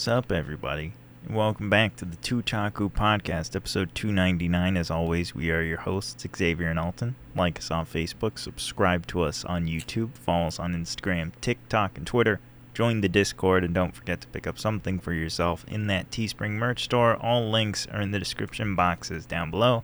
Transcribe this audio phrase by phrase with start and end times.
[0.00, 0.94] What's up, everybody?
[1.26, 4.78] And welcome back to the Two Chaku Podcast, episode 299.
[4.78, 7.16] As always, we are your hosts, Xavier and Alton.
[7.36, 12.06] Like us on Facebook, subscribe to us on YouTube, follow us on Instagram, TikTok, and
[12.06, 12.40] Twitter.
[12.72, 16.52] Join the Discord, and don't forget to pick up something for yourself in that Teespring
[16.52, 17.16] merch store.
[17.16, 19.82] All links are in the description boxes down below.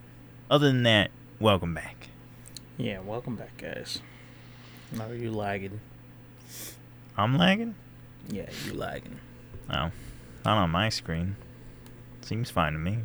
[0.51, 2.09] Other than that, welcome back.
[2.79, 4.01] Yeah, welcome back, guys.
[4.97, 5.83] How are you lagging?
[7.19, 7.75] I'm lagging?
[8.31, 9.21] Yeah, you lagging.
[9.69, 9.91] Oh,
[10.47, 11.35] not on my screen.
[12.21, 12.99] Seems fine to me.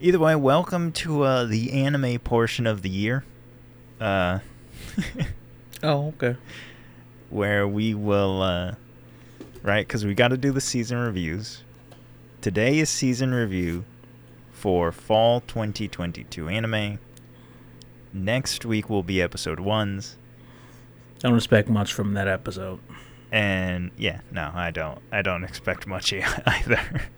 [0.00, 3.24] Either way, welcome to uh, the anime portion of the year.
[4.00, 4.38] Uh,
[5.82, 6.36] Oh, okay.
[7.30, 8.74] where we will, uh,
[9.62, 9.86] right?
[9.86, 11.62] Because we got to do the season reviews.
[12.40, 13.84] Today is season review
[14.52, 16.98] for fall 2022 anime.
[18.12, 20.16] Next week will be episode ones.
[21.20, 22.78] Don't expect much from that episode.
[23.30, 25.00] And yeah, no, I don't.
[25.12, 26.12] I don't expect much
[26.46, 27.08] either.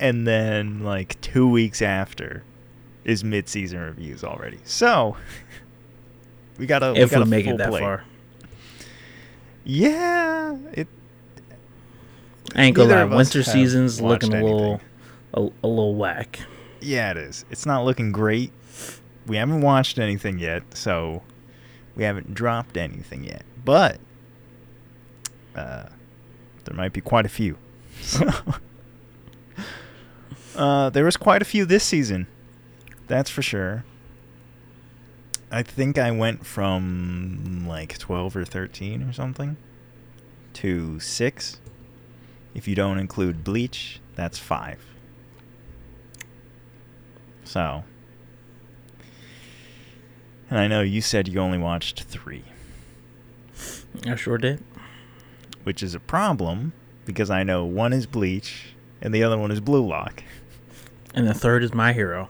[0.00, 2.44] and then like two weeks after
[3.04, 4.58] is mid-season reviews already.
[4.64, 5.16] So
[6.58, 6.92] we gotta.
[6.92, 7.80] we gotta we make it that plate.
[7.80, 8.04] far.
[9.64, 10.88] Yeah, it.
[12.54, 14.80] I ain't gonna lie, winter season's looking a little,
[15.32, 16.40] a, a little whack.
[16.80, 17.44] Yeah, it is.
[17.50, 18.52] It's not looking great.
[19.26, 21.22] We haven't watched anything yet, so
[21.96, 23.42] we haven't dropped anything yet.
[23.64, 23.98] But
[25.54, 25.86] uh,
[26.64, 27.56] there might be quite a few.
[28.00, 28.28] So,
[30.56, 32.26] uh, there was quite a few this season.
[33.06, 33.84] That's for sure.
[35.50, 39.56] I think I went from like 12 or 13 or something
[40.54, 41.60] to 6.
[42.54, 44.80] If you don't include Bleach, that's 5.
[47.44, 47.84] So.
[50.50, 52.44] And I know you said you only watched 3,
[54.06, 54.62] I sure did.
[55.64, 56.72] Which is a problem
[57.04, 60.22] because I know one is Bleach and the other one is Blue Lock.
[61.14, 62.28] And the third is my hero.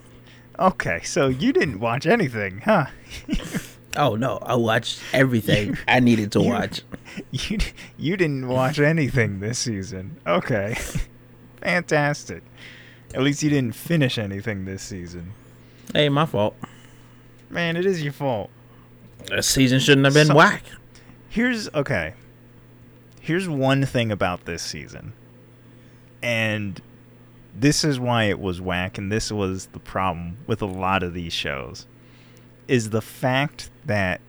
[0.59, 2.87] Okay, so you didn't watch anything, huh?
[3.97, 6.83] Oh no, I watched everything I needed to You- watch.
[7.31, 7.59] You
[7.97, 10.17] you didn't watch anything this season.
[10.27, 10.77] Okay.
[11.61, 12.43] Fantastic.
[13.15, 15.33] At least you didn't finish anything this season.
[15.93, 16.57] Hey, my fault.
[17.51, 18.51] Man, it is your fault.
[19.29, 20.65] The season shouldn't have been So- whack.
[21.29, 22.15] Here's okay.
[23.25, 25.15] Here's one thing about this season.
[26.23, 26.79] And
[27.55, 31.15] this is why it was whack and this was the problem with a lot of
[31.15, 31.87] these shows
[32.69, 34.21] is the fact that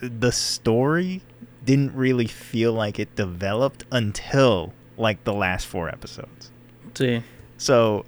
[0.00, 1.20] the story
[1.62, 6.50] didn't really feel like it developed until like the last four episodes.
[6.94, 7.22] See,
[7.58, 8.06] So,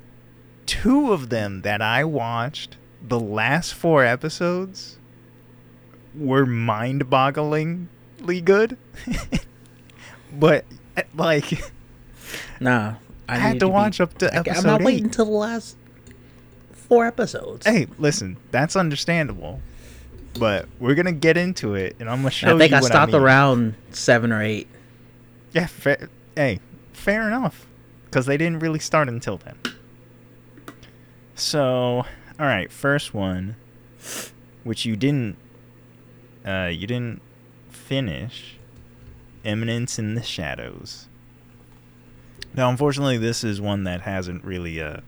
[0.64, 4.98] two of them that I watched, the last four episodes
[6.14, 8.78] were mind-bogglingly good.
[10.32, 10.64] but
[11.14, 11.72] like
[12.60, 12.94] nah.
[13.28, 14.84] I, I had need to be- watch up to I, episode I'm not eight.
[14.84, 15.76] waiting until the last
[16.72, 17.66] four episodes.
[17.66, 19.60] Hey, listen, that's understandable.
[20.38, 22.54] But we're going to get into it and I'm going to show you.
[22.54, 23.20] I think you I what stopped mean.
[23.22, 24.68] around seven or eight.
[25.52, 26.60] Yeah, fa- hey,
[26.92, 27.66] fair enough.
[28.04, 29.56] Because they didn't really start until then.
[31.34, 31.60] So,
[32.38, 33.56] all right, first one,
[34.64, 35.36] which you didn't,
[36.46, 37.20] uh, you didn't
[37.70, 38.57] finish,
[39.48, 41.06] Eminence in the Shadows.
[42.54, 44.98] Now, unfortunately, this is one that hasn't really uh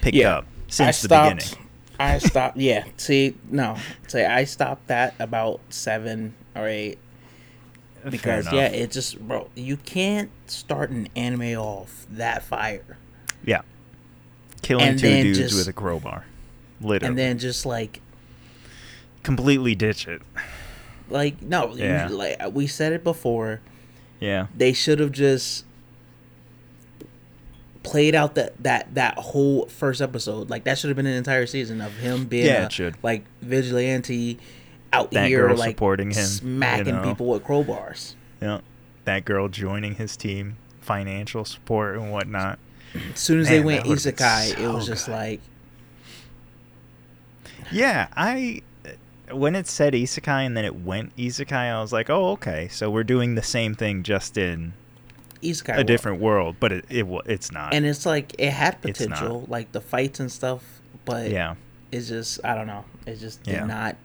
[0.00, 1.68] picked Yeah, up since the stopped, beginning.
[1.98, 2.56] I stopped.
[2.56, 2.84] Yeah.
[2.96, 3.76] See, no.
[4.08, 6.98] See, I stopped that about seven or eight
[8.08, 12.96] because yeah, it just bro, you can't start an anime off that fire
[13.44, 13.62] yeah,
[14.62, 16.24] killing and two dudes just- with a crowbar,
[16.80, 18.00] literally, and then just like
[19.24, 20.22] completely ditch it.
[21.08, 22.08] Like no, you- Yeah.
[22.08, 23.60] like we said it before.
[24.20, 25.64] Yeah, They should have just
[27.82, 30.50] played out that that that whole first episode.
[30.50, 34.38] Like that should have been an entire season of him being Yeah, a, like vigilante
[34.92, 37.02] out That here girl like supporting him, you smacking know.
[37.02, 38.14] people with crowbars.
[38.40, 38.60] Yeah,
[39.04, 42.58] that girl joining his team, financial support and whatnot.
[43.12, 45.12] As soon as Man, they went that would've been isekai, it was just good.
[45.12, 45.40] like
[47.70, 48.62] Yeah, I
[49.32, 52.90] when it said isekai and then it went isekai, I was like, oh, okay, so
[52.90, 54.72] we're doing the same thing just in
[55.42, 55.68] isekai.
[55.68, 55.86] a world.
[55.86, 57.74] different world, but it, it it's not.
[57.74, 61.54] and it's like it had potential, like the fights and stuff, but yeah,
[61.92, 62.84] it's just I don't know.
[63.06, 63.66] It just did Yeah.
[63.66, 63.96] not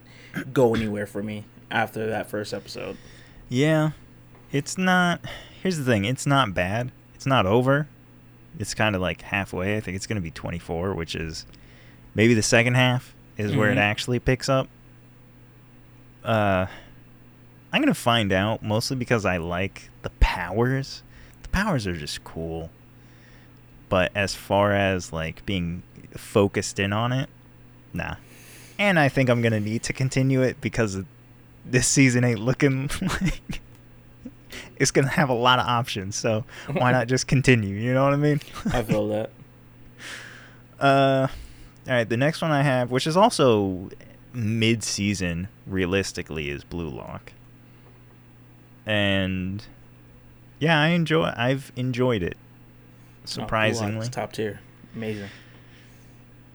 [0.54, 2.98] go anywhere for me after that first episode.
[3.50, 3.92] yeah,
[4.52, 5.22] it's not.
[5.62, 6.92] Here's the thing: it's not bad.
[7.16, 7.88] It's not over.
[8.60, 9.78] It's kind of like halfway.
[9.78, 11.46] I think it's going to be 24, which is
[12.16, 13.82] maybe the second half is where it Mhm.
[13.82, 14.68] actually picks up.
[16.32, 16.66] Uh,
[17.74, 21.04] I'm gonna find out mostly because I like the powers,
[21.44, 22.70] the powers are just cool.
[23.90, 25.84] But as far as like being
[26.16, 27.28] focused in on it,
[27.92, 28.16] nah.
[28.80, 31.00] And I think I'm gonna need to continue it because
[31.66, 33.62] this season ain't looking like
[34.78, 36.16] it's gonna have a lot of options.
[36.16, 37.76] So why not just continue?
[37.76, 38.40] You know what I mean?
[38.72, 39.32] I feel that.
[40.80, 41.28] Uh,
[41.88, 42.08] all right.
[42.08, 43.90] The next one I have, which is also
[44.34, 47.34] mid-season, realistically, is Blue Lock.
[48.86, 49.64] And
[50.60, 51.34] yeah, I enjoy.
[51.36, 52.38] I've enjoyed it.
[52.38, 54.60] Oh, surprisingly, oh, top tier,
[54.96, 55.30] amazing.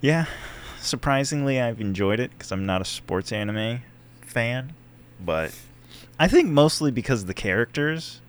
[0.00, 0.26] Yeah,
[0.81, 3.82] surprisingly, I've enjoyed it because I'm not a sports anime
[4.20, 4.73] fan,
[5.25, 5.56] but
[6.19, 8.20] I think mostly because the characters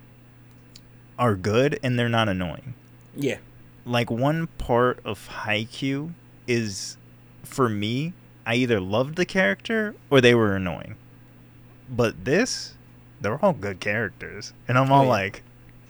[1.18, 2.74] are good and they're not annoying.
[3.16, 3.38] Yeah.
[3.84, 6.12] Like one part of Haikyuu
[6.46, 6.96] is
[7.42, 8.12] for me,
[8.48, 10.96] I either loved the character or they were annoying.
[11.90, 12.72] But this,
[13.20, 14.54] they're all good characters.
[14.66, 15.10] And I'm all oh, yeah.
[15.10, 15.42] like,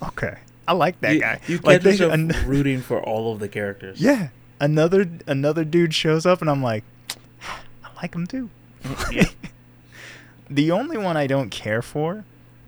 [0.02, 1.40] okay, I like that you, guy.
[1.46, 4.00] You like yourself an- rooting for all of the characters.
[4.08, 4.30] Yeah.
[4.60, 6.82] Another another dude shows up and I'm like,
[7.84, 8.50] I like him too.
[10.50, 12.24] the only one I don't care for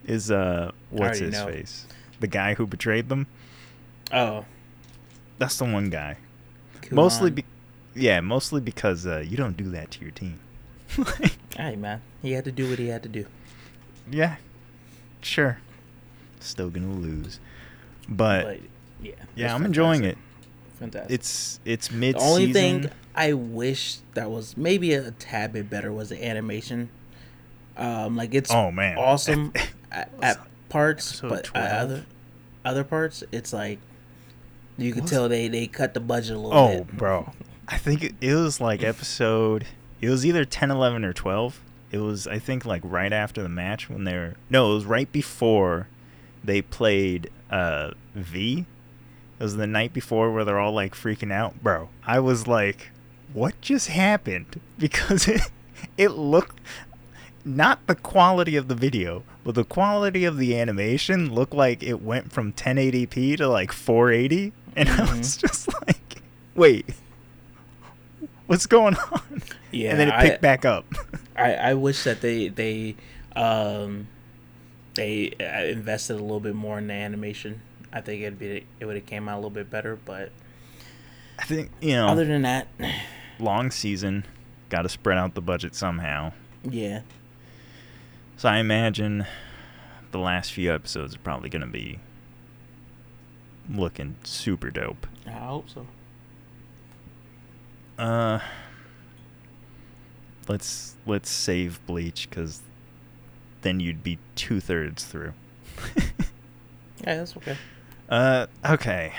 [0.06, 1.46] is uh what's his know.
[1.46, 1.88] face?
[2.20, 3.26] The guy who betrayed them.
[4.12, 4.44] Oh.
[5.38, 6.18] That's the one guy.
[6.92, 7.44] Mostly be-
[7.94, 10.40] yeah, mostly because uh, you don't do that to your team.
[11.56, 13.26] hey man, he had to do what he had to do.
[14.10, 14.36] Yeah,
[15.20, 15.58] sure.
[16.40, 17.38] Still gonna lose,
[18.08, 18.60] but, but
[19.02, 20.18] yeah, yeah, I'm enjoying it.
[20.78, 21.12] Fantastic.
[21.12, 22.16] It's it's mid.
[22.16, 26.88] The only thing I wish that was maybe a tad bit better was the animation.
[27.76, 29.52] Um, like it's oh man, awesome
[29.92, 30.40] at, at
[30.70, 32.06] parts, but at other
[32.64, 33.78] other parts, it's like
[34.78, 36.86] you could tell they they cut the budget a little oh, bit.
[36.92, 37.32] Oh, bro,
[37.70, 39.66] I think it, it was like episode.
[40.00, 41.60] It was either 10, 11, or twelve.
[41.92, 44.84] It was I think like right after the match when they were no, it was
[44.84, 45.88] right before
[46.44, 48.66] they played uh, V.
[49.38, 51.88] It was the night before where they're all like freaking out, bro.
[52.06, 52.90] I was like,
[53.32, 54.60] what just happened?
[54.78, 55.42] Because it
[55.98, 56.58] it looked
[57.44, 62.02] not the quality of the video, but the quality of the animation looked like it
[62.02, 65.00] went from 1080p to like 480, and mm-hmm.
[65.00, 66.22] I was just like,
[66.54, 66.86] wait,
[68.50, 69.42] what's going on?
[69.70, 70.84] Yeah, and then it picked I, back up.
[71.36, 72.96] I I wish that they they
[73.36, 74.08] um
[74.94, 77.62] they uh, invested a little bit more in the animation.
[77.92, 80.32] I think it'd be it would have came out a little bit better, but
[81.38, 82.08] I think you know.
[82.08, 82.66] Other than that,
[83.38, 84.26] long season,
[84.68, 86.32] got to spread out the budget somehow.
[86.68, 87.02] Yeah.
[88.36, 89.26] So I imagine
[90.10, 92.00] the last few episodes are probably going to be
[93.72, 95.06] looking super dope.
[95.24, 95.86] I hope so.
[98.00, 98.40] Uh,
[100.48, 102.62] let's let's save Bleach because
[103.60, 105.34] then you'd be two thirds through.
[105.96, 107.58] yeah, that's okay.
[108.08, 109.12] Uh, okay.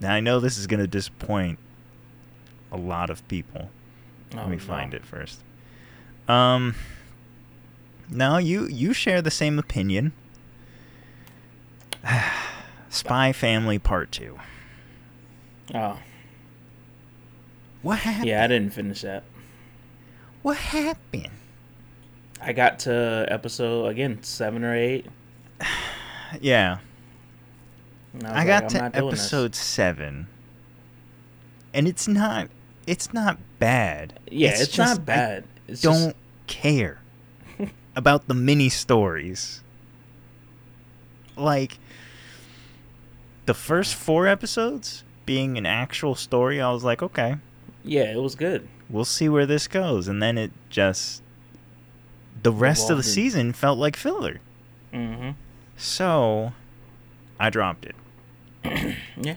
[0.00, 1.58] Now I know this is gonna disappoint
[2.70, 3.68] a lot of people.
[4.34, 4.62] Oh, Let me no.
[4.62, 5.40] find it first.
[6.28, 6.76] Um.
[8.08, 10.12] No, you you share the same opinion.
[12.90, 14.38] Spy Family Part Two.
[15.74, 15.98] Oh.
[17.82, 18.28] What happened?
[18.28, 19.24] Yeah, I didn't finish that.
[20.42, 21.30] What happened?
[22.40, 25.06] I got to episode again seven or eight.
[26.40, 26.78] yeah.
[28.24, 30.28] I, I got to episode seven,
[31.74, 32.48] and it's not.
[32.86, 34.18] It's not bad.
[34.30, 35.44] Yeah, it's, it's just, not bad.
[35.66, 36.16] It's don't just...
[36.46, 37.00] care
[37.96, 39.62] about the mini stories.
[41.36, 41.78] Like
[43.46, 47.36] the first four episodes being an actual story, I was like, okay.
[47.88, 48.68] Yeah, it was good.
[48.90, 50.08] We'll see where this goes.
[50.08, 51.22] And then it just
[52.42, 54.40] the rest of the season felt like filler.
[54.92, 55.30] Mm-hmm.
[55.78, 56.52] So
[57.40, 57.96] I dropped it.
[59.16, 59.36] yeah.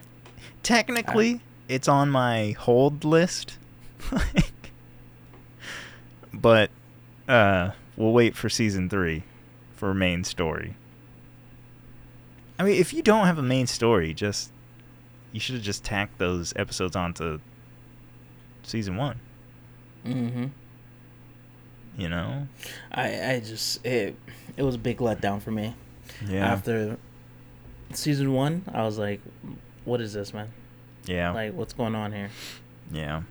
[0.64, 1.42] Technically, I...
[1.70, 3.58] it's on my hold list.
[6.34, 6.72] but
[7.30, 9.24] uh we'll wait for season three
[9.78, 10.76] for main story.
[12.60, 14.52] I mean, if you don't have a main story, just
[15.32, 17.40] you should have just tacked those episodes onto
[18.64, 19.20] season one.
[20.06, 20.46] Mm-hmm.
[21.98, 22.48] You know,
[22.92, 24.16] I I just it
[24.58, 25.76] it was a big letdown for me.
[26.28, 26.52] Yeah.
[26.52, 26.98] After
[27.94, 29.22] season one, I was like,
[29.86, 30.50] "What is this, man?
[31.06, 31.32] Yeah.
[31.32, 32.30] Like, what's going on here?"
[32.92, 33.24] Yeah.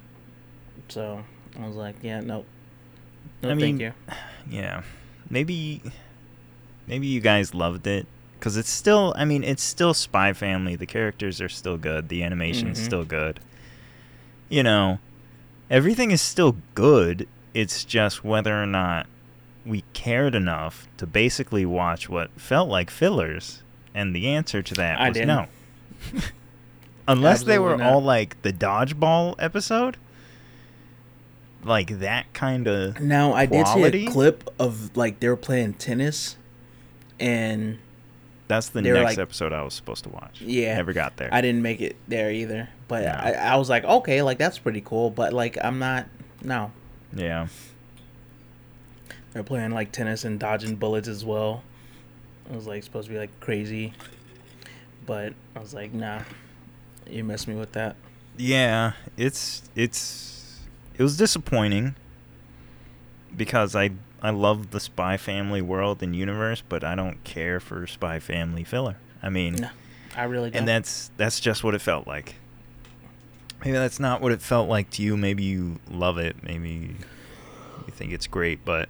[0.89, 1.25] So
[1.59, 2.47] I was like, "Yeah, nope."
[3.43, 3.93] No, I mean, thank you.
[4.49, 4.83] Yeah,
[5.29, 5.83] maybe,
[6.89, 8.07] maybe you guys loved it
[8.39, 9.15] because it's still.
[9.17, 10.75] I mean, it's still Spy Family.
[10.77, 12.09] The characters are still good.
[12.09, 12.87] The animation's mm-hmm.
[12.87, 13.39] still good.
[14.49, 14.99] You know,
[15.71, 17.27] everything is still good.
[17.55, 19.07] It's just whether or not
[19.65, 23.63] we cared enough to basically watch what felt like fillers,
[23.95, 25.29] and the answer to that I was didn't.
[25.29, 25.47] no.
[27.09, 27.93] Unless they were not.
[27.93, 29.97] all like the dodgeball episode,
[31.65, 33.01] like that kind of.
[33.01, 34.01] Now I did Quality?
[34.05, 36.37] see a clip of like they were playing tennis,
[37.19, 37.79] and
[38.51, 40.41] That's the They next like- episode I was supposed to watch.
[40.43, 40.75] Yeah.
[40.77, 41.29] never got there.
[41.33, 42.69] I didn't make it there either.
[42.89, 43.11] But No.
[43.13, 45.09] I, I was like, okay, like that's pretty cool.
[45.11, 46.07] But like I'm not.
[46.43, 46.73] No,
[47.15, 47.47] yeah,
[49.33, 51.63] they're playing like tennis and dodging bullets as well.
[52.51, 53.93] It was like supposed to be like crazy,
[55.07, 56.23] but I was like, nah,
[57.09, 57.95] you messed me with that.
[58.37, 58.93] yeah.
[59.17, 60.59] It's it's
[60.99, 61.95] it was disappointing
[63.37, 63.91] because I
[64.23, 68.65] I love the Spy Family world and universe, but I don't care for Spy Family
[68.65, 68.97] filler.
[69.23, 69.71] I mean, No,
[70.17, 70.61] I really don't.
[70.61, 72.35] and that's that's just what it felt like.
[73.65, 75.17] Maybe that's not what it felt like to you.
[75.17, 76.43] Maybe you love it.
[76.43, 76.97] Maybe
[77.87, 78.89] you think it's great, but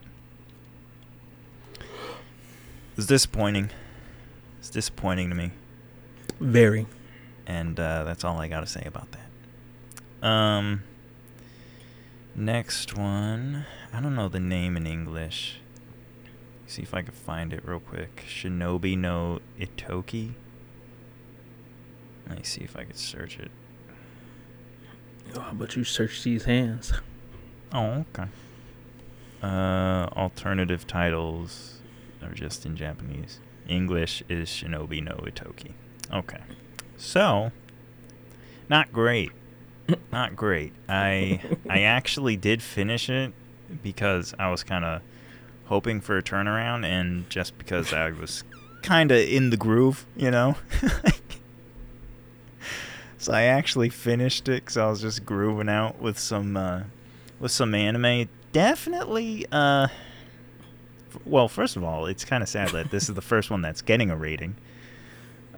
[2.96, 3.70] it's disappointing.
[4.58, 5.52] It's disappointing to me,
[6.38, 6.86] very.
[7.46, 10.26] and uh, that's all I got to say about that.
[10.28, 10.82] Um,
[12.40, 15.60] next one, I don't know the name in English.
[16.66, 18.24] See if I can find it real quick.
[18.28, 20.32] Shinobi no Ittoki.
[22.28, 23.50] Let me see if I could search it.
[25.34, 26.92] Oh, but you search these hands.
[27.72, 28.28] Oh, okay.
[29.42, 31.80] Uh, alternative titles
[32.22, 33.40] are just in Japanese.
[33.68, 35.72] English is Shinobi no Ittoki.
[36.12, 36.40] Okay.
[36.96, 37.52] So,
[38.68, 39.32] not great.
[40.12, 40.72] Not great.
[40.88, 43.32] I I actually did finish it
[43.82, 45.02] because I was kind of
[45.66, 48.42] hoping for a turnaround and just because I was
[48.82, 50.56] kind of in the groove, you know.
[53.18, 56.82] so I actually finished it cuz I was just grooving out with some uh
[57.38, 58.28] with some anime.
[58.52, 59.88] Definitely uh
[61.14, 63.62] f- well, first of all, it's kind of sad that this is the first one
[63.62, 64.56] that's getting a rating.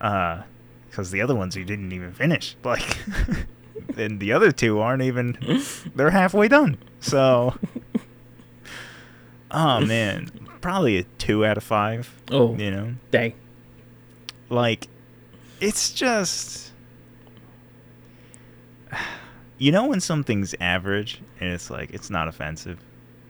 [0.01, 0.43] Uh
[0.91, 2.57] cuz the other ones you didn't even finish.
[2.63, 2.99] Like
[3.97, 5.39] and the other two aren't even
[5.95, 6.79] they're halfway done.
[7.01, 7.55] So
[9.51, 12.95] Oh man, probably a 2 out of 5, Oh, you know.
[13.11, 13.35] dang.
[14.49, 14.89] Like
[15.61, 16.73] it's just
[19.59, 22.79] you know when something's average and it's like it's not offensive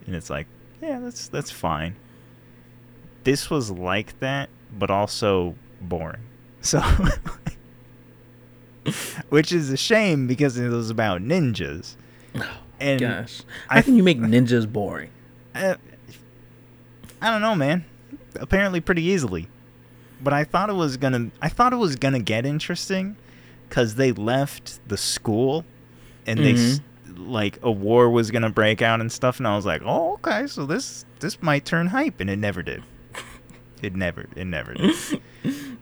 [0.07, 0.47] and it's like
[0.81, 1.95] yeah that's that's fine
[3.25, 6.23] this was like that but also boring
[6.63, 6.81] so
[9.29, 11.95] which is a shame because it was about ninjas
[12.81, 15.11] and Gosh, I how can you make ninjas boring?
[15.55, 15.75] uh,
[17.21, 17.85] I don't know, man.
[18.35, 19.49] Apparently, pretty easily.
[20.21, 21.31] But I thought it was gonna.
[21.41, 23.17] I thought it was gonna get interesting,
[23.71, 25.65] cause they left the school,
[26.27, 26.79] and they
[27.17, 29.39] like a war was gonna break out and stuff.
[29.39, 32.63] And I was like, oh, okay, so this this might turn hype, and it never
[32.63, 32.83] did.
[33.83, 34.27] It never.
[34.37, 34.95] It never did.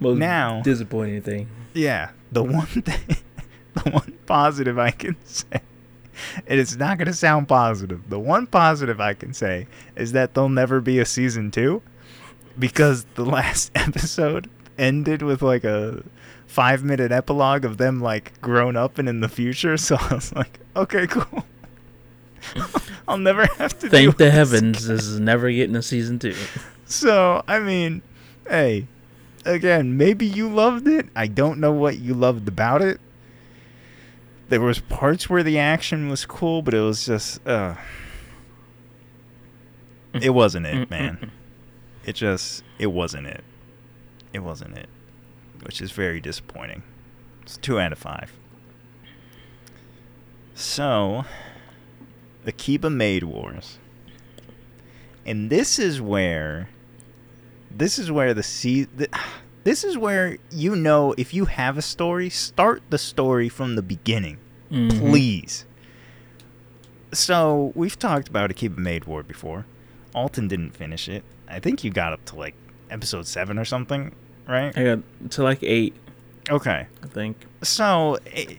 [0.01, 1.49] Most Now- disappointing thing.
[1.75, 3.17] Yeah, the one thing,
[3.75, 5.61] the one positive I can say,
[6.47, 8.09] and it's not gonna sound positive.
[8.09, 11.83] The one positive I can say is that there'll never be a season two,
[12.59, 16.03] because the last episode ended with like a
[16.47, 19.77] five minute epilogue of them like grown up and in the future.
[19.77, 21.45] So I was like, okay, cool.
[23.07, 23.89] I'll never have to.
[23.89, 24.97] Thank the heavens, again.
[24.97, 26.35] this is never getting a season two.
[26.87, 28.03] So, I mean,
[28.49, 28.87] hey,
[29.45, 31.09] again, maybe you loved it.
[31.15, 33.01] I don't know what you loved about it.
[34.49, 37.77] There was parts where the action was cool, but it was just uh
[40.15, 41.31] it wasn't it, man.
[42.05, 43.45] It just it wasn't it.
[44.33, 44.89] It wasn't it.
[45.63, 46.83] Which is very disappointing.
[47.43, 48.33] It's 2 out of 5.
[50.55, 51.25] So,
[52.47, 53.79] Akiba Maid Wars.
[55.27, 56.69] And this is where
[57.71, 58.43] this is where the
[58.97, 59.09] the,
[59.65, 63.83] this is where you know if you have a story, start the story from the
[63.83, 64.39] beginning.
[64.71, 64.99] Mhm.
[64.99, 65.65] Please.
[67.13, 69.67] So, we've talked about a Akiba Maid War before.
[70.15, 71.25] Alton didn't finish it.
[71.49, 72.55] I think you got up to like
[72.89, 74.13] episode 7 or something,
[74.47, 74.77] right?
[74.79, 75.95] I got to like eight,
[76.49, 76.87] Okay.
[77.03, 77.47] I think.
[77.63, 78.59] So it,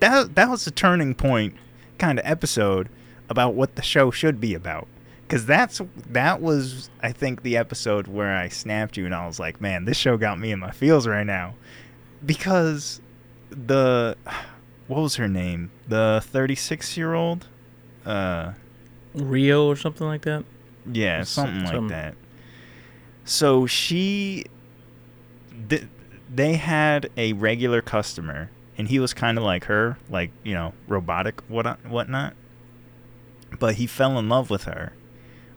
[0.00, 1.54] that that was a turning point
[1.98, 2.88] kind of episode
[3.28, 4.88] about what the show should be about.
[5.32, 9.40] Cause that's that was I think the episode where I snapped you and I was
[9.40, 11.54] like, man, this show got me in my feels right now,
[12.24, 13.00] because
[13.48, 14.14] the
[14.88, 15.70] what was her name?
[15.88, 17.46] The thirty six year old,
[18.04, 18.52] uh,
[19.14, 20.44] Rio or something like that.
[20.92, 22.14] yeah, S- something like that.
[23.24, 24.44] So she,
[25.68, 25.84] th-
[26.28, 30.74] they had a regular customer, and he was kind of like her, like you know,
[30.88, 32.34] robotic what whatnot.
[33.58, 34.92] But he fell in love with her,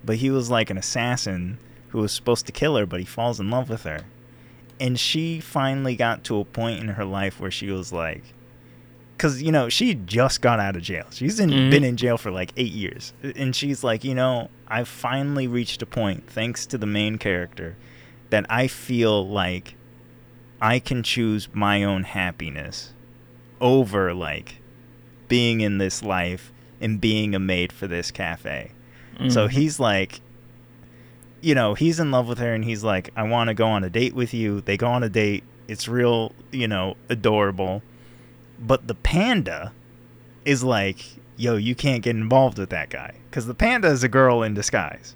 [0.05, 1.57] but he was like an assassin
[1.89, 4.01] who was supposed to kill her, but he falls in love with her.
[4.79, 8.24] And she finally got to a point in her life where she was like,
[9.15, 11.05] because you know she just got out of jail.
[11.12, 11.71] She's in, Mhm.
[11.71, 15.81] been in jail for like eight years, and she's like, you know, I've finally reached
[15.81, 17.75] a point, thanks to the main character,
[18.29, 19.75] that I feel like
[20.62, 22.91] I can choose my own happiness
[23.62, 24.57] over like
[25.29, 28.71] being in this life and being a maid for this cafe.
[29.29, 29.51] So Mhm.
[29.51, 30.22] he's like,
[31.41, 33.84] you know, he's in love with her and he's like, I want to go on
[33.84, 34.62] a date with you.
[34.62, 35.43] They go on a date.
[35.67, 37.81] It's real, you know, adorable.
[38.60, 39.72] But the panda
[40.43, 40.98] is like,
[41.38, 43.13] yo, you can't get involved with that guy.
[43.29, 45.15] Because the panda is a girl in disguise.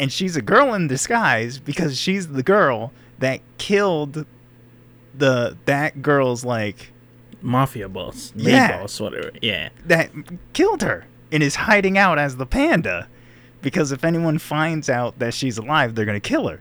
[0.00, 4.24] And she's a girl in disguise because she's the girl that killed
[5.16, 6.92] the that girl's like
[7.42, 8.78] mafia boss, Yeah.
[8.80, 9.30] boss, whatever.
[9.42, 9.70] Yeah.
[9.86, 10.10] that
[10.52, 13.08] killed her and is hiding out as the panda
[13.62, 16.60] because if anyone finds out that she's alive they're going to kill her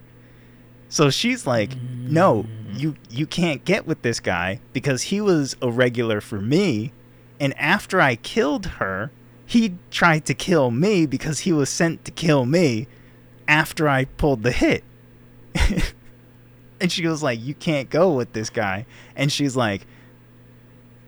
[0.89, 2.79] so she's like no mm.
[2.79, 6.91] you you can't get with this guy because he was a regular for me
[7.39, 9.11] and after i killed her
[9.45, 12.87] he tried to kill me because he was sent to kill me
[13.47, 14.83] after i pulled the hit
[16.79, 18.85] and she was like you can't go with this guy
[19.15, 19.85] and she's like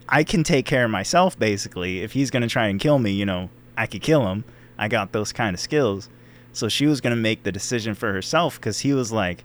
[0.10, 2.02] I can take care of myself basically.
[2.02, 4.44] If he's going to try and kill me, you know, I could kill him.
[4.80, 6.10] I got those kind of skills.
[6.54, 9.44] So she was going to make the decision for herself cuz he was like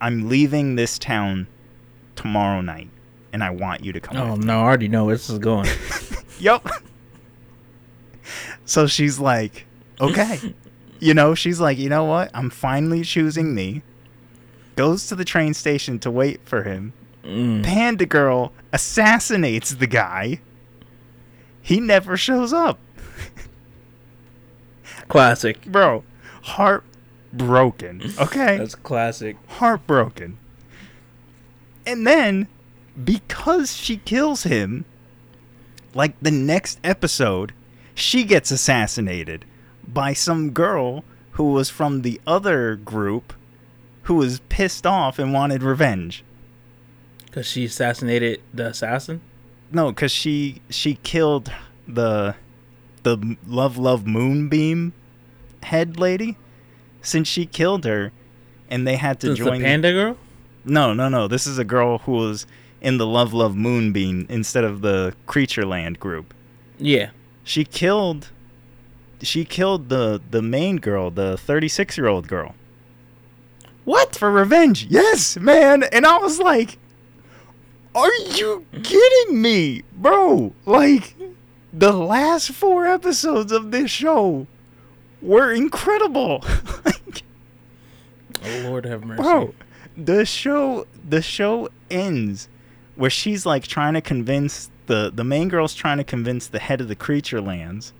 [0.00, 1.46] I'm leaving this town
[2.14, 2.90] tomorrow night
[3.32, 5.68] and I want you to come Oh no, I already know where this is going.
[6.38, 6.66] yep.
[8.64, 9.66] so she's like,
[10.00, 10.54] "Okay."
[11.00, 12.30] you know, she's like, "You know what?
[12.34, 13.82] I'm finally choosing me."
[14.76, 16.92] Goes to the train station to wait for him.
[17.24, 17.64] Mm.
[17.64, 20.40] Panda Girl assassinates the guy.
[21.60, 22.78] He never shows up.
[25.08, 25.64] Classic.
[25.66, 26.04] Bro,
[26.42, 28.02] heartbroken.
[28.20, 28.58] Okay?
[28.58, 29.36] That's classic.
[29.46, 30.38] heartbroken.
[31.86, 32.48] And then,
[33.02, 34.84] because she kills him,
[35.94, 37.52] like the next episode,
[37.94, 39.44] she gets assassinated
[39.86, 43.32] by some girl who was from the other group
[44.02, 46.24] who was pissed off and wanted revenge.
[47.30, 49.20] Cause she assassinated the assassin.
[49.70, 51.52] No, because she she killed
[51.86, 52.34] the
[53.16, 54.92] the love love moonbeam
[55.62, 56.36] head lady.
[57.00, 58.12] Since she killed her,
[58.68, 59.60] and they had to join.
[59.60, 60.16] the panda girl.
[60.64, 61.28] No, no, no.
[61.28, 62.44] This is a girl who was
[62.80, 66.34] in the Love Love Moonbeam instead of the Creature Land group.
[66.78, 67.10] Yeah.
[67.44, 68.30] She killed
[69.22, 72.54] she killed the the main girl, the 36-year-old girl.
[73.84, 74.14] What?
[74.14, 74.86] For revenge.
[74.90, 75.82] Yes, man.
[75.84, 76.78] And I was like,
[77.94, 80.52] "Are you kidding me, bro?
[80.66, 81.14] Like
[81.72, 84.46] the last 4 episodes of this show
[85.20, 86.44] were incredible."
[86.84, 87.22] like
[88.44, 89.22] Oh Lord have mercy.
[89.22, 89.54] Bro,
[89.96, 92.48] the show the show ends
[92.96, 96.80] where she's like trying to convince the the main girl's trying to convince the head
[96.80, 97.92] of the creature lands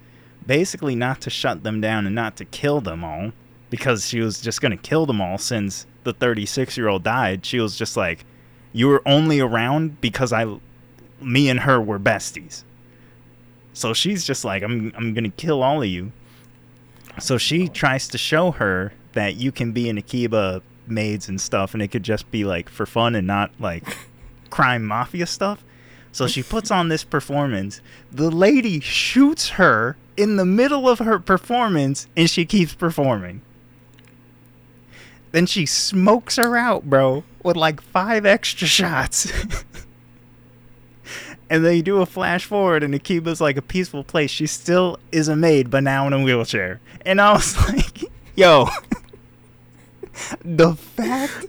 [0.47, 3.33] basically not to shut them down and not to kill them all
[3.71, 7.45] because she was just going to kill them all since the 36-year-old died.
[7.45, 8.25] She was just like
[8.73, 10.59] you were only around because I
[11.21, 12.65] me and her were besties.
[13.79, 16.11] So she's just like I'm I'm going to kill all of you.
[17.21, 21.75] So she tries to show her that you can be an Akiba maids and stuff,
[21.75, 23.85] and it could just be like for fun and not like
[24.51, 25.63] crime mafia stuff.
[26.11, 27.81] So she puts on this performance.
[28.11, 33.43] The lady shoots her in the middle of her performance, and she keeps performing.
[35.31, 39.31] Then she smokes her out, bro, with like five extra shots.
[41.51, 44.31] And they do a flash forward, and Akiba's like a peaceful place.
[44.31, 46.81] She still is a maid, but now in a wheelchair.
[47.05, 48.03] And I was like,
[48.37, 48.69] yo,
[50.45, 51.47] the fact.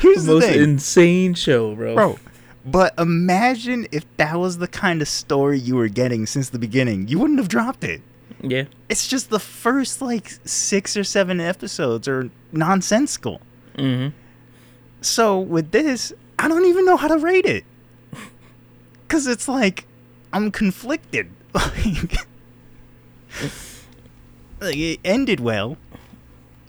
[0.00, 1.94] Here's the Most insane show, bro.
[1.94, 2.18] bro.
[2.64, 7.08] But imagine if that was the kind of story you were getting since the beginning.
[7.08, 8.02] You wouldn't have dropped it.
[8.42, 8.64] Yeah.
[8.88, 13.40] It's just the first like six or seven episodes are nonsensical.
[13.76, 14.14] Mm-hmm.
[15.00, 17.64] So with this, I don't even know how to rate it.
[19.10, 19.84] Cause it's like
[20.32, 21.30] I'm conflicted.
[24.60, 25.78] Like, it ended well,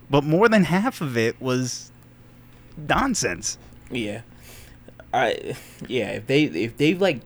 [0.09, 1.91] but more than half of it was
[2.77, 3.57] nonsense.
[3.89, 4.21] Yeah.
[5.13, 5.55] I
[5.87, 7.19] yeah, if they if they've like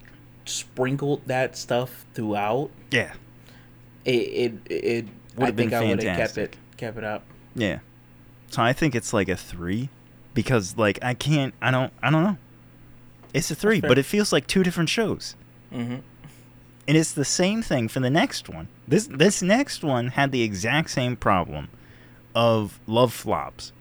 [0.46, 3.14] sprinkled that stuff throughout, Yeah.
[4.06, 5.06] it it, it
[5.38, 7.24] I Would've been think I would have kept it kept it up.
[7.54, 7.80] Yeah.
[8.50, 9.90] So I think it's like a three
[10.34, 12.38] because like I can't I don't I don't know.
[13.36, 15.36] It's a three, but it feels like two different shows.
[15.74, 15.98] Mm-hmm.
[16.88, 18.70] And it's the same thing for the next one.
[18.88, 21.70] This this next one had the exact same problem,
[22.34, 23.74] of love flops.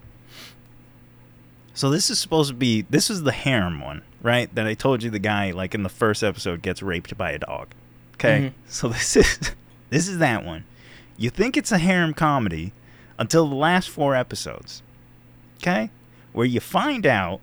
[1.73, 4.53] So this is supposed to be this is the harem one, right?
[4.55, 7.39] That I told you the guy like in the first episode gets raped by a
[7.39, 7.69] dog.
[8.15, 8.41] Okay?
[8.41, 8.53] Mhm.
[8.69, 9.39] So this is
[9.91, 10.65] this is that one.
[11.17, 12.73] You think it's a harem comedy
[13.19, 14.83] until the last 4 episodes.
[15.59, 15.91] Okay?
[16.33, 17.41] Where you find out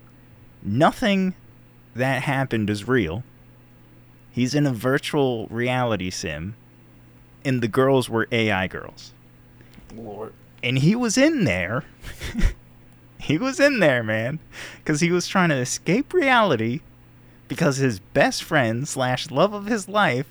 [0.62, 1.34] nothing
[1.94, 3.22] that happened is real.
[4.30, 6.56] He's in a virtual reality sim
[7.44, 9.12] and the girls were AI girls
[9.94, 10.32] Lord.
[10.62, 11.84] and he was in there.
[13.18, 14.38] he was in there, man,
[14.78, 16.80] because he was trying to escape reality
[17.48, 20.26] because his best friend slash love of his life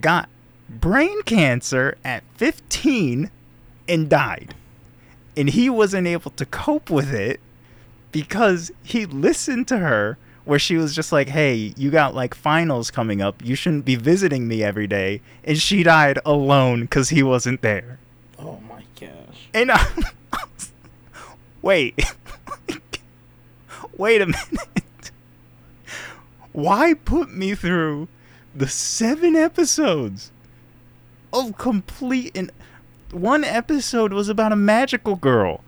[0.00, 0.28] got
[0.68, 3.30] brain cancer at 15
[3.88, 4.54] and died,
[5.36, 7.40] and he wasn't able to cope with it
[8.10, 12.90] because he listened to her where she was just like, "Hey, you got like finals
[12.90, 13.44] coming up.
[13.44, 17.98] You shouldn't be visiting me every day." And she died alone cuz he wasn't there.
[18.38, 19.50] Oh my gosh.
[19.52, 19.86] And I,
[21.60, 22.02] wait,
[23.98, 25.10] wait a minute.
[26.52, 28.08] Why put me through
[28.54, 30.32] the seven episodes
[31.30, 32.50] of complete and
[33.12, 35.62] one episode was about a magical girl.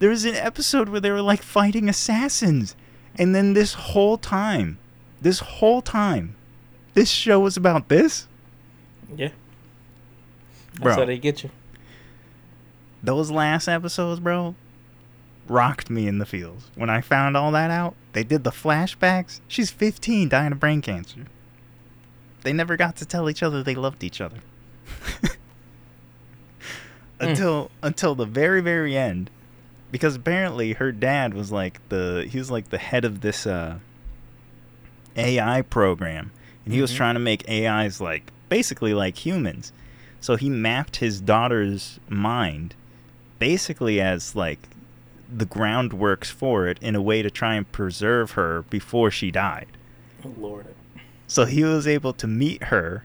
[0.00, 2.76] There was an episode where they were like fighting assassins,
[3.18, 4.78] and then this whole time,
[5.20, 6.36] this whole time,
[6.94, 8.26] this show was about this.
[9.16, 9.30] Yeah.
[10.74, 10.94] That's Bro.
[10.94, 11.50] how they get you.
[13.02, 14.54] those last episodes, bro,
[15.48, 16.70] rocked me in the feels.
[16.74, 19.40] When I found all that out, they did the flashbacks.
[19.48, 21.26] She's 15, dying of brain cancer.
[22.42, 24.38] They never got to tell each other they loved each other.
[27.20, 27.30] Mm.
[27.30, 29.28] until until the very very end
[29.90, 33.78] because apparently her dad was like the he was like the head of this uh
[35.16, 36.30] AI program
[36.64, 36.96] and he was Mhm.
[36.96, 39.72] trying to make AIs like basically like humans.
[40.20, 42.74] So he mapped his daughter's mind
[43.38, 44.68] basically as like
[45.34, 49.66] the groundworks for it in a way to try and preserve her before she died.
[50.24, 50.66] Oh, Lord.
[51.26, 53.04] So he was able to meet her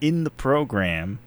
[0.00, 1.18] in the program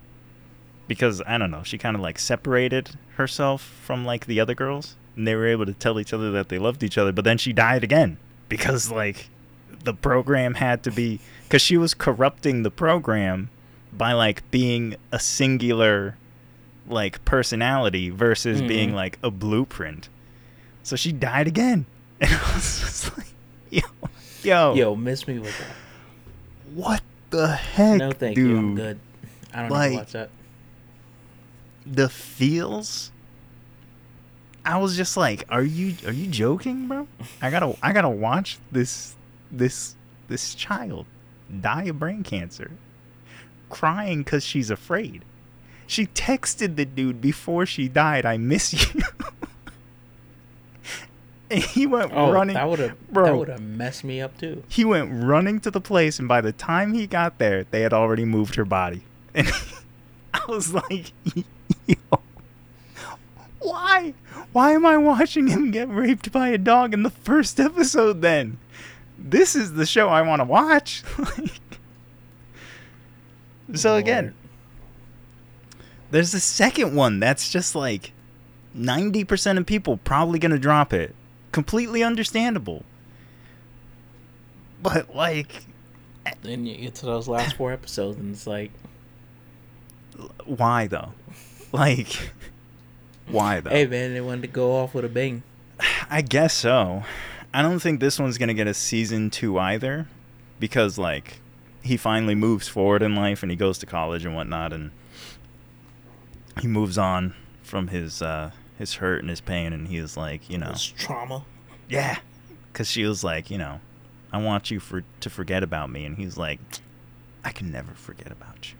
[0.91, 4.97] because I don't know, she kind of like separated herself from like the other girls
[5.15, 7.37] and they were able to tell each other that they loved each other, but then
[7.37, 8.17] she died again
[8.49, 9.29] because like
[9.85, 13.49] the program had to be cuz she was corrupting the program
[13.93, 16.17] by like being a singular
[16.89, 18.95] like personality versus being Mhm.
[18.95, 20.09] like a blueprint.
[20.83, 21.85] So she died again.
[22.19, 23.27] And I was just like,
[23.69, 23.81] yo,
[24.43, 25.75] yo, Yo, miss me with that.
[26.75, 28.49] what the heck, No, thank dude?
[28.49, 28.57] you.
[28.57, 28.99] I'm good.
[29.53, 30.29] I don't need Like- to watch that.
[31.85, 33.11] The feels.
[34.63, 37.07] I was just like, are you are you joking, bro?
[37.41, 39.15] I gotta I gotta watch this
[39.51, 39.95] this
[40.27, 41.05] this child
[41.59, 42.71] die of brain cancer,
[43.69, 45.25] crying because she's afraid.
[45.87, 49.01] She texted the dude before she died, "I miss you,"
[51.49, 52.53] and he went Oh, running.
[52.53, 54.63] that would have that would have messed me up too.
[54.69, 57.93] He went running to the place, and by the time he got there, they had
[57.93, 59.03] already moved her body.
[59.33, 59.51] And
[60.33, 61.11] I was like,
[61.87, 61.95] Yo,
[63.59, 64.13] why?
[64.51, 68.57] Why am I watching him get raped by a dog in the first episode then?
[69.17, 71.03] This is the show I want to watch.
[71.17, 71.61] Like-
[73.73, 74.33] so again,
[76.09, 78.11] there's a second one that's just like
[78.77, 81.15] 90% of people probably going to drop it.
[81.53, 82.83] Completely understandable.
[84.83, 85.65] But like
[86.41, 88.71] then you get to those last four episodes, and it's like,
[90.45, 91.13] why though?
[91.71, 92.31] Like
[93.27, 93.69] why though?
[93.69, 95.43] hey man, they wanted to go off with a bang.
[96.09, 97.03] I guess so.
[97.53, 100.07] I don't think this one's gonna get a season two either,
[100.59, 101.39] because like
[101.81, 104.91] he finally moves forward in life and he goes to college and whatnot, and
[106.61, 110.49] he moves on from his uh, his hurt and his pain, and he was like,
[110.49, 111.43] you know, It's trauma.
[111.89, 112.17] yeah,
[112.71, 113.79] because she was like, you know,
[114.31, 116.59] I want you for to forget about me, and he's like,
[117.45, 118.75] I can never forget about you,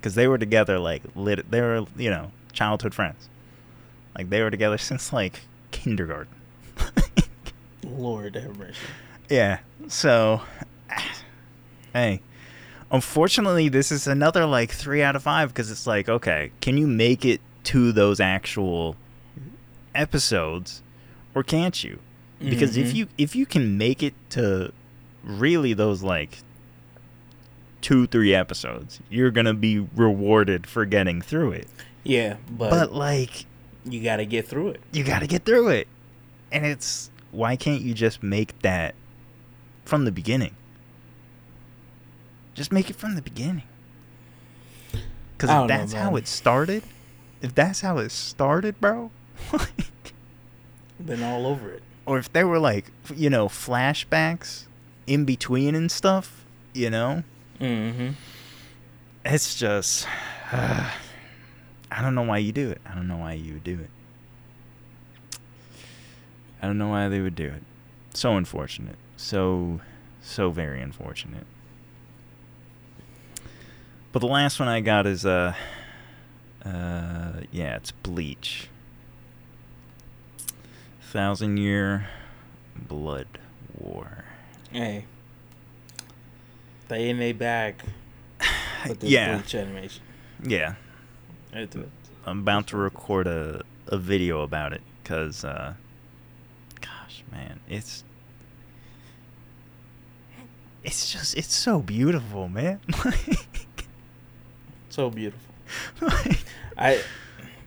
[0.00, 1.50] because they were together like lit.
[1.50, 3.28] They were you know childhood friends,
[4.16, 6.32] like they were together since like kindergarten.
[7.84, 8.78] Lord have mercy.
[9.28, 9.58] Yeah.
[9.88, 10.42] So,
[11.92, 12.20] hey,
[12.90, 16.86] unfortunately, this is another like three out of five because it's like, okay, can you
[16.86, 18.96] make it to those actual
[19.94, 20.82] episodes,
[21.34, 21.98] or can't you?
[22.38, 22.94] Because if Mhm.
[22.94, 24.72] you if you can make it to
[25.22, 26.38] really those like
[27.80, 31.68] two three episodes, you're gonna be rewarded for getting through it.
[32.04, 33.44] yeah, but, But like,
[33.84, 34.80] you got to get through it.
[34.92, 35.88] you got to get through it.
[36.52, 38.94] And it's why can't you just make that
[39.84, 40.54] from the beginning?
[42.54, 43.62] Just make it from the beginning.
[44.92, 46.82] Because if don't know, that's how it started,
[47.40, 49.10] if that's how it started, bro,
[51.00, 51.82] Been all over it.
[52.04, 54.66] or if there were like you know flashbacks
[55.06, 57.22] in between and stuff, you know,
[57.60, 58.10] Mm-hmm.
[59.24, 60.06] it's just
[60.52, 62.80] I don't know why you do it.
[62.86, 63.90] I don't know why you would do it.
[66.62, 67.62] I don't know why they would do it.
[68.14, 68.96] So unfortunate.
[69.16, 69.80] So
[70.22, 71.46] so very unfortunate.
[74.12, 75.54] But the last one I got is uh
[76.64, 78.68] uh yeah, it's Bleach.
[81.02, 82.08] Thousand Year
[82.76, 83.26] Blood
[83.76, 84.24] War.
[84.72, 85.04] Hey.
[86.90, 87.84] They in they back
[88.88, 89.36] with this yeah.
[89.36, 90.02] bleach animation.
[90.42, 90.74] Yeah.
[92.26, 95.74] I'm about to record a, a video about it because, uh,
[96.80, 98.02] gosh, man, it's
[100.82, 102.80] it's just it's so beautiful, man.
[104.88, 105.54] so beautiful.
[106.76, 107.00] I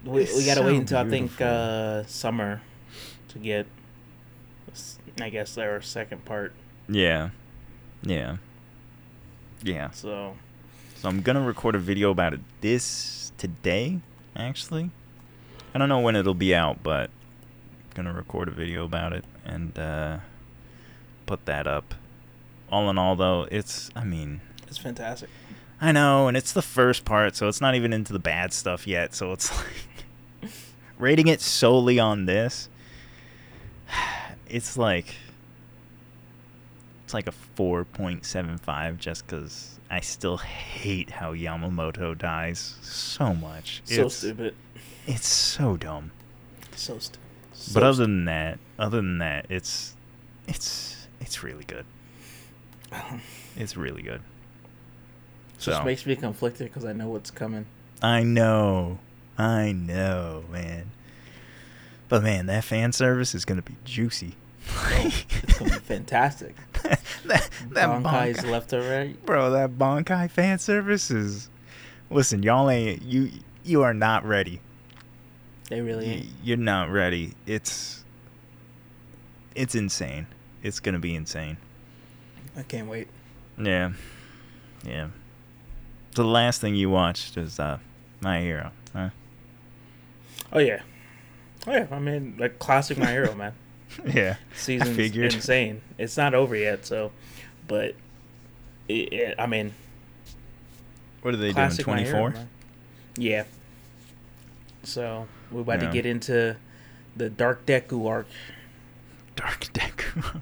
[0.03, 2.61] we, we gotta so wait until I think uh, summer
[3.29, 3.67] to get.
[5.21, 6.53] I guess their second part.
[6.89, 7.29] yeah,
[8.01, 8.37] yeah,
[9.63, 9.91] yeah.
[9.91, 10.35] So
[10.95, 13.99] So I'm gonna record a video about it this today,
[14.35, 14.91] actually.
[15.73, 19.25] I don't know when it'll be out, but I'm gonna record a video about it
[19.45, 20.19] and uh,
[21.25, 21.95] put that up.
[22.71, 25.29] All in all, though, it's I mean it's fantastic.
[25.81, 28.87] I know, and it's the first part, so it's not even into the bad stuff
[28.87, 29.13] yet.
[29.13, 29.51] So it's
[30.41, 30.51] like
[30.97, 32.69] rating it solely on this.
[34.45, 35.15] It's like
[37.13, 42.75] it's like a four point seven five, just because I still hate how Yamamoto dies
[42.81, 43.83] so much.
[43.85, 44.55] So it's, stupid.
[45.05, 46.09] It's so dumb.
[46.75, 47.19] So stupid.
[47.53, 49.95] So but other than that, other than that, it's
[50.47, 51.85] it's it's really good.
[53.55, 54.21] It's really good.
[55.59, 57.67] just So makes me conflicted because I know what's coming.
[58.01, 58.97] I know.
[59.37, 60.89] I know, man.
[62.09, 64.33] But man, that fan service is gonna be juicy.
[64.67, 66.55] It's gonna be fantastic.
[66.83, 67.49] that that
[67.89, 69.25] Bankai's Bankai, left or right.
[69.25, 71.49] bro, that Bankai fan service is.
[72.09, 73.31] Listen, y'all ain't you.
[73.63, 74.59] You are not ready.
[75.69, 76.27] They really ain't.
[76.43, 77.33] You're not ready.
[77.45, 78.03] It's.
[79.55, 80.27] It's insane.
[80.61, 81.57] It's gonna be insane.
[82.57, 83.07] I can't wait.
[83.57, 83.93] Yeah.
[84.83, 85.09] Yeah.
[86.15, 87.79] The last thing you watched is uh,
[88.21, 89.09] My Hero, huh?
[90.51, 90.81] Oh yeah.
[91.65, 91.87] Oh yeah.
[91.91, 93.53] I mean, like classic My Hero, man.
[94.05, 94.35] yeah.
[94.55, 95.81] Season's insane.
[95.97, 97.11] It's not over yet, so,
[97.67, 97.95] but,
[98.87, 99.73] it, it, I mean,
[101.21, 101.69] What are they doing?
[101.69, 102.33] 24?
[103.17, 103.43] Yeah.
[104.83, 105.87] So we're about Yeah.
[105.87, 106.55] to get into
[107.15, 108.27] the Dark Deku arc,
[109.35, 110.41] Dark Deku.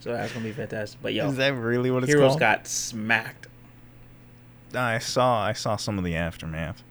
[0.00, 1.00] so that's gonna be fantastic.
[1.02, 2.40] But yo, Is that really what it's Heroes called?
[2.40, 3.48] got smacked.
[4.74, 6.82] I saw I saw some of the aftermath.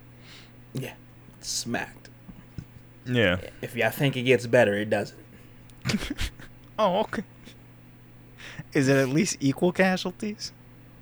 [0.73, 0.93] Yeah,
[1.41, 2.09] smacked.
[3.05, 3.37] Yeah.
[3.61, 5.19] If y'all think it gets better, it doesn't.
[6.79, 7.23] oh, okay.
[8.73, 10.51] Is it at least equal casualties?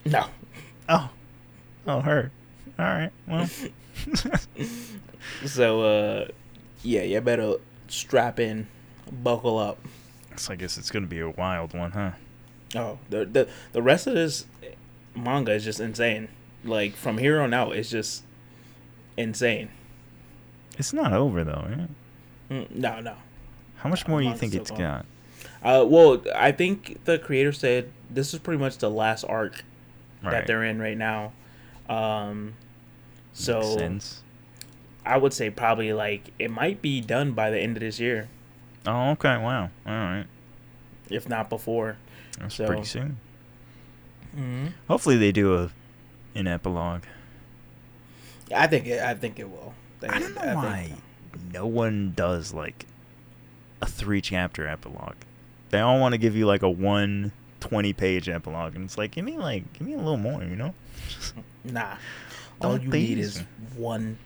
[0.05, 0.25] No.
[0.89, 1.09] Oh.
[1.87, 2.31] Oh, her.
[2.79, 3.11] All right.
[3.27, 3.49] Well.
[5.45, 6.27] So uh,
[6.81, 7.55] yeah, you better
[7.87, 8.67] strap in,
[9.11, 9.77] buckle up.
[10.35, 12.11] so I guess it's gonna be a wild one, huh?
[12.75, 14.45] Oh, the the the rest of this
[15.15, 16.27] manga is just insane.
[16.63, 18.23] Like from here on out, it's just
[19.15, 19.69] insane.
[20.79, 21.89] It's not over though, right?
[22.49, 23.15] Mm, No, no.
[23.81, 24.81] How much more do you think it's going.
[24.81, 25.05] got?
[25.63, 29.63] Uh, well, I think the creator said this is pretty much the last arc
[30.23, 30.31] Right.
[30.31, 31.33] that they're in right now.
[31.89, 32.53] Um,
[33.33, 34.21] Makes so sense.
[35.05, 38.27] I would say probably like it might be done by the end of this year,
[38.85, 39.37] Oh, okay.
[39.37, 39.69] Wow.
[39.85, 40.25] All right.
[41.09, 41.97] if not before.
[42.39, 43.17] That's So- pretty soon.
[44.35, 44.67] Mm-hmm.
[44.87, 45.71] Hopefully they do a
[46.35, 47.03] an epilogue.
[48.55, 49.73] I think it, I think it will.
[50.07, 50.91] I don't know think- why
[51.51, 52.85] no one does like
[53.81, 55.15] a three chapter epilogue.
[55.69, 59.11] They all want to give you like a one 20 page epilogue, and it's like
[59.11, 60.73] give me like give me a little more, you know?
[61.63, 61.95] Nah.
[62.61, 63.45] All you need is me.
[63.75, 64.17] one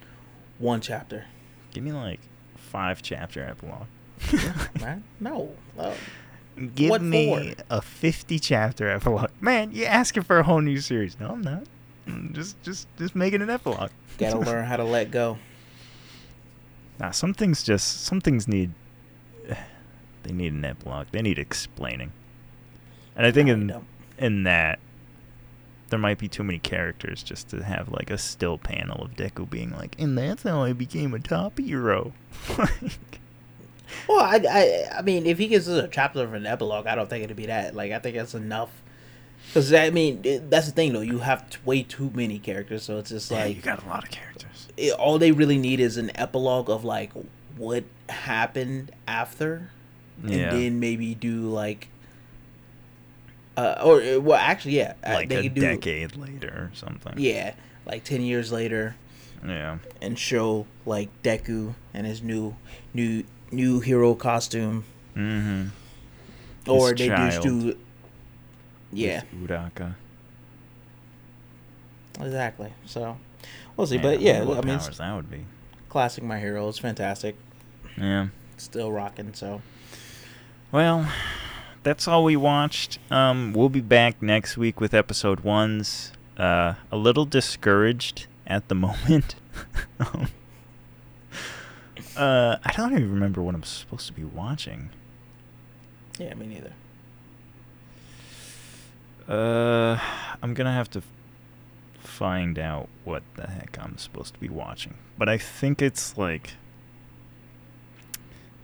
[0.58, 1.26] one chapter.
[1.74, 2.20] Give me like
[2.56, 3.88] five chapter epilogue.
[4.80, 5.52] Man, no.
[5.78, 5.94] Uh,
[6.74, 7.64] Give What me for?
[7.70, 9.30] a 50 chapter epilogue.
[9.42, 11.20] Man, you're asking for a whole new series.
[11.20, 11.64] No, I'm not.
[12.08, 13.92] I'm just just just making an epilogue.
[14.18, 15.38] gotta learn how to let go.
[16.98, 18.72] Nah, some things just some things need
[20.26, 21.08] they need an epilogue.
[21.12, 22.12] They need explaining.
[23.16, 23.86] And I think in you
[24.18, 24.80] in that
[25.90, 29.50] there might be too many characters just to have like a still panel of Deku
[29.50, 32.14] being like, and that's how I became a top hero.
[32.58, 33.20] Like,
[34.10, 36.96] Well, I, I, I mean, if he gives us a chapter of an epilogue, I
[36.96, 37.76] don't think it'd be that.
[37.76, 38.82] Like, I think that's enough.
[39.48, 41.02] Because I mean, it, that's the thing though.
[41.02, 43.88] You have t- way too many characters, so it's just yeah, like you got a
[43.88, 44.68] lot of characters.
[44.76, 47.12] it, all they really need is an epilogue of like
[47.56, 49.70] what happened after,
[50.24, 50.50] Yeah.
[50.50, 51.90] and then maybe do like.
[53.58, 56.76] Uh, or uh, well, actually, yeah, uh, like they a could do decade later or
[56.76, 57.14] something.
[57.18, 57.54] yeah,
[57.86, 58.96] like ten years later,
[59.48, 59.78] Yeah.
[60.02, 62.56] and show like Deku and his new
[62.94, 64.84] new new hero costume,
[65.16, 65.70] Mm-hmm.
[66.70, 67.78] or His they just do.
[68.92, 69.96] Yeah, Udaka.
[72.20, 72.74] exactly.
[72.86, 73.18] So
[73.78, 75.46] we'll see, Man, but yeah, what I mean, it's that would be.
[75.90, 77.36] classic My Hero is fantastic,
[77.98, 78.28] Yeah.
[78.58, 79.34] still rocking.
[79.34, 79.62] So
[80.76, 81.08] Well,
[81.84, 83.00] that's all we watched.
[83.10, 86.12] Um, we'll be back next week with episode ones.
[86.36, 89.36] Uh, a little discouraged at the moment.
[90.02, 90.28] um,
[92.18, 94.90] uh, I don't even remember what I'm supposed to be watching.
[96.20, 96.74] yeah, me neither.
[99.30, 99.98] Uh,
[100.44, 101.02] I'm gonna have to
[102.00, 104.96] find out what the heck I'm supposed to be watching.
[105.18, 106.56] But I think it's like,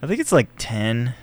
[0.04, 1.16] I think it's like ten.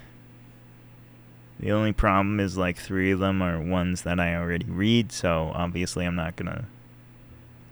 [1.61, 5.51] The only problem is like three of them are ones that I already read, so
[5.55, 6.67] obviously I'm not gonna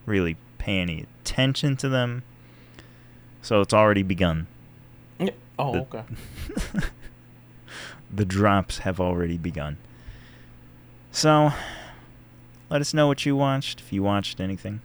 [0.06, 2.22] really pay any attention to them.
[3.42, 4.48] So it's already begun.
[5.20, 5.30] Yeah.
[5.58, 6.04] Oh, The- okay.
[8.12, 9.76] the drops have already begun.
[11.12, 11.52] So,
[12.68, 14.80] let us know what you watched, if you watched anything.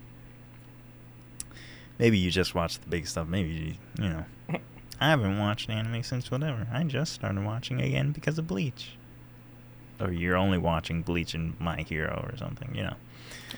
[1.99, 3.27] Maybe you just watched the big stuff.
[3.27, 3.49] Maybe,
[3.97, 4.25] you, you know.
[5.01, 6.67] I haven't watched anime since whatever.
[6.71, 8.91] I just started watching again because of Bleach.
[9.99, 12.95] Or you're only watching Bleach and My Hero or something, you know.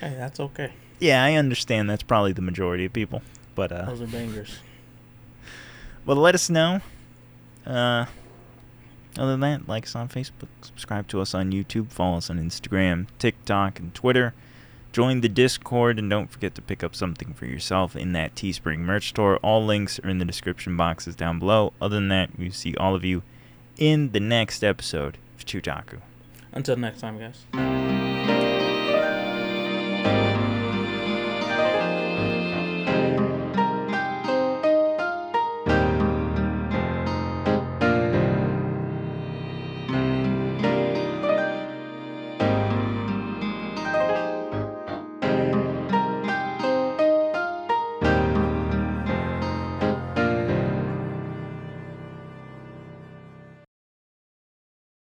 [0.00, 0.72] Hey, that's okay.
[0.98, 3.20] Yeah, I understand that's probably the majority of people.
[3.54, 3.84] But, uh.
[3.84, 4.58] Those are bangers.
[6.06, 6.80] Well, let us know.
[7.66, 8.06] Uh,
[9.18, 12.38] other than that, like us on Facebook, subscribe to us on YouTube, follow us on
[12.38, 14.32] Instagram, TikTok, and Twitter.
[14.94, 18.78] Join the Discord, and don't forget to pick up something for yourself in that Teespring
[18.78, 19.38] merch store.
[19.38, 21.72] All links are in the description boxes down below.
[21.82, 23.24] Other than that, we see all of you
[23.76, 25.98] in the next episode of Chutaku.
[26.52, 28.33] Until next time, guys.